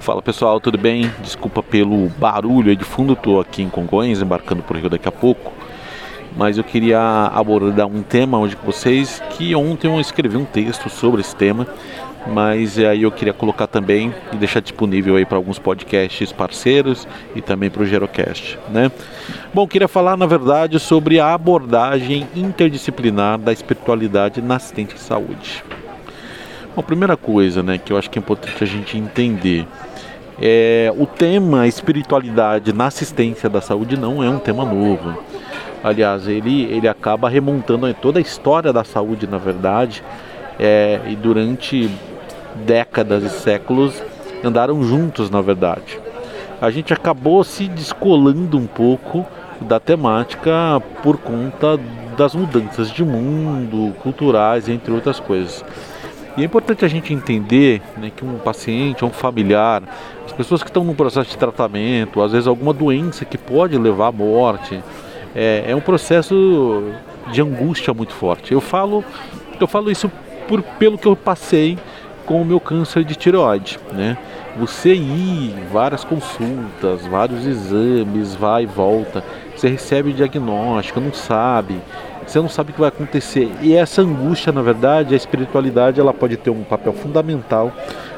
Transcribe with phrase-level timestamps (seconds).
[0.00, 1.10] Fala pessoal, tudo bem?
[1.20, 5.12] Desculpa pelo barulho aí de fundo, estou aqui em Congonhas, embarcando por Rio daqui a
[5.12, 5.52] pouco.
[6.34, 6.98] Mas eu queria
[7.32, 11.66] abordar um tema hoje com vocês, que ontem eu escrevi um texto sobre esse tema,
[12.26, 17.06] mas aí eu queria colocar também e deixar disponível aí para alguns podcasts parceiros
[17.36, 18.90] e também para o Gerocast, né?
[19.52, 25.62] Bom, queria falar na verdade sobre a abordagem interdisciplinar da espiritualidade na assistência de saúde.
[26.74, 29.66] Bom, a primeira coisa, né, que eu acho que é importante a gente entender
[30.42, 35.16] é, o tema espiritualidade na assistência da saúde não é um tema novo.
[35.84, 40.02] Aliás, ele, ele acaba remontando toda a história da saúde, na verdade,
[40.58, 41.88] é, e durante
[42.66, 44.02] décadas e séculos
[44.42, 46.00] andaram juntos, na verdade.
[46.60, 49.24] A gente acabou se descolando um pouco
[49.60, 51.78] da temática por conta
[52.16, 55.64] das mudanças de mundo, culturais, entre outras coisas.
[56.36, 59.82] E é importante a gente entender né, que um paciente, um familiar,
[60.26, 64.08] as pessoas que estão no processo de tratamento, às vezes alguma doença que pode levar
[64.08, 64.82] à morte,
[65.34, 66.92] é, é um processo
[67.30, 68.52] de angústia muito forte.
[68.52, 69.04] Eu falo,
[69.60, 70.10] eu falo isso
[70.48, 71.78] por, pelo que eu passei
[72.26, 74.16] com o meu câncer de tireoide, né?
[74.56, 79.22] Você ir, várias consultas, vários exames, vai e volta,
[79.54, 81.76] você recebe o diagnóstico, não sabe,
[82.26, 83.50] você não sabe o que vai acontecer.
[83.60, 87.72] E essa angústia, na verdade, a espiritualidade ela pode ter um papel fundamental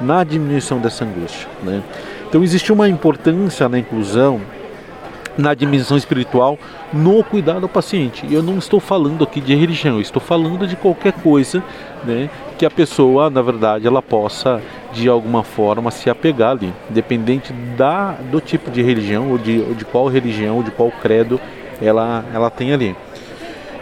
[0.00, 1.48] na diminuição dessa angústia.
[1.62, 1.82] Né?
[2.28, 4.40] Então existe uma importância na inclusão
[5.38, 6.58] na dimensão espiritual
[6.92, 8.26] no cuidado ao paciente.
[8.28, 11.62] E eu não estou falando aqui de religião, eu estou falando de qualquer coisa
[12.04, 14.60] né, que a pessoa, na verdade, ela possa
[14.92, 19.74] de alguma forma se apegar ali, independente da, do tipo de religião ou de, ou
[19.74, 21.40] de qual religião ou de qual credo
[21.80, 22.96] ela, ela tem ali.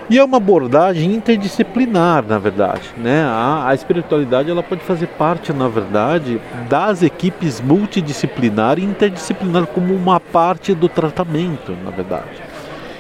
[0.09, 2.83] E é uma abordagem interdisciplinar, na verdade.
[2.97, 3.25] Né?
[3.25, 9.93] A, a, espiritualidade ela pode fazer parte, na verdade, das equipes multidisciplinar e interdisciplinar como
[9.93, 12.47] uma parte do tratamento, na verdade.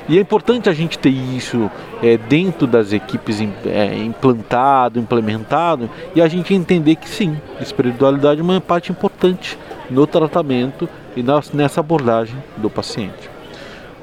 [0.08, 1.70] E é importante a gente ter isso
[2.02, 8.42] é, dentro das equipes é, implantado, implementado, e a gente entender que sim, espiritualidade é
[8.42, 9.56] uma parte importante
[9.88, 11.24] no tratamento e
[11.54, 13.35] nessa abordagem do paciente.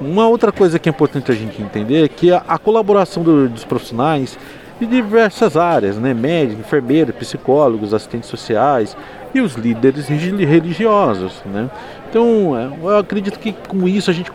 [0.00, 3.48] Uma outra coisa que é importante a gente entender é que a, a colaboração do,
[3.48, 4.36] dos profissionais
[4.80, 6.12] de diversas áreas, né?
[6.12, 8.96] médicos, enfermeiros, psicólogos, assistentes sociais
[9.32, 11.42] e os líderes religiosos.
[11.46, 11.70] Né?
[12.10, 14.30] Então, é, eu acredito que com isso a gente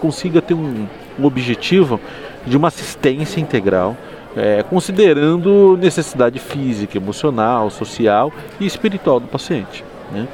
[0.00, 0.86] consiga ter um,
[1.22, 2.00] objetivo
[2.44, 3.96] de uma assistência integral,
[4.36, 9.84] é, considerando necessidade física, emocional, social e espiritual do paciente.
[10.10, 10.26] Né?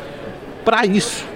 [0.64, 1.26] Para isso,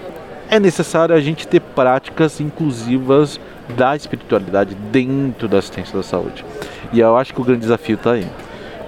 [0.50, 3.41] é necessário a gente ter práticas inclusivas
[3.77, 6.44] da espiritualidade dentro da assistência da saúde.
[6.93, 8.27] E eu acho que o grande desafio está aí.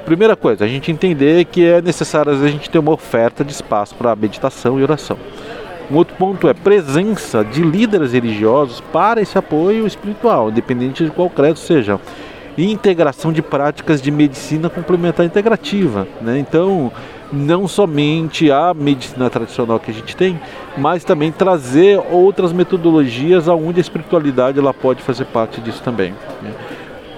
[0.04, 3.94] Primeira coisa, a gente entender que é necessário a gente ter uma oferta de espaço
[3.94, 5.16] para meditação e oração.
[5.90, 11.30] Um outro ponto é presença de líderes religiosos para esse apoio espiritual, independente de qual
[11.30, 11.98] credo seja.
[12.56, 16.06] E integração de práticas de medicina complementar integrativa.
[16.20, 16.38] Né?
[16.38, 16.90] Então,
[17.32, 20.40] não somente a medicina tradicional que a gente tem,
[20.76, 26.12] mas também trazer outras metodologias aonde a espiritualidade ela pode fazer parte disso também.
[26.42, 26.52] Né?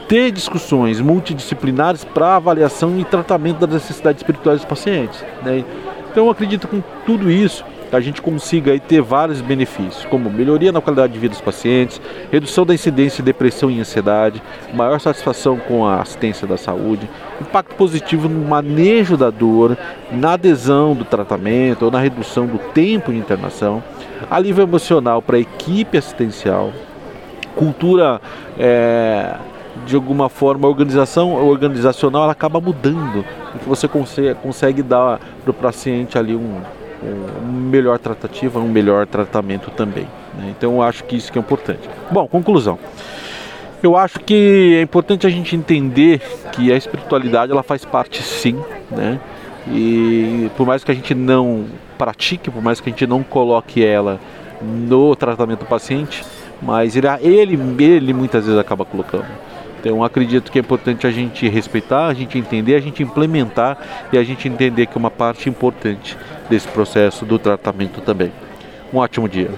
[0.09, 5.23] Ter discussões multidisciplinares para avaliação e tratamento das necessidades espirituais dos pacientes.
[5.43, 5.65] Né?
[6.11, 10.71] Então acredito que com tudo isso a gente consiga aí ter vários benefícios, como melhoria
[10.73, 12.01] na qualidade de vida dos pacientes,
[12.31, 14.43] redução da incidência de depressão e ansiedade,
[14.75, 17.09] maior satisfação com a assistência da saúde,
[17.41, 19.77] impacto positivo no manejo da dor,
[20.13, 23.83] na adesão do tratamento ou na redução do tempo de internação,
[24.31, 26.73] alívio emocional para a equipe assistencial,
[27.55, 28.21] cultura
[28.59, 29.35] é,
[29.87, 35.51] de alguma forma a organização organizacional ela acaba mudando, porque você consegue, consegue dar para
[35.51, 36.61] o paciente ali um
[37.03, 40.07] um melhor tratativa, um melhor tratamento também.
[40.37, 40.55] Né?
[40.57, 41.89] Então eu acho que isso que é importante.
[42.11, 42.79] Bom, conclusão.
[43.83, 46.21] Eu acho que é importante a gente entender
[46.53, 48.61] que a espiritualidade ela faz parte sim,
[48.91, 49.21] né?
[49.69, 51.67] E por mais que a gente não
[51.97, 54.19] pratique, por mais que a gente não coloque ela
[54.61, 56.25] no tratamento do paciente,
[56.61, 59.27] mas ele, ele, ele muitas vezes acaba colocando.
[59.81, 63.79] Então acredito que é importante a gente respeitar, a gente entender, a gente implementar
[64.13, 66.17] e a gente entender que é uma parte importante
[66.51, 68.33] desse processo do tratamento também.
[68.93, 69.51] Um ótimo dia.